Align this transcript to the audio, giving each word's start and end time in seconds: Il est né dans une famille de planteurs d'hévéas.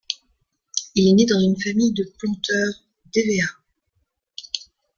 Il 0.95 1.07
est 1.07 1.13
né 1.13 1.25
dans 1.27 1.39
une 1.39 1.61
famille 1.61 1.93
de 1.93 2.11
planteurs 2.17 2.73
d'hévéas. 3.13 3.55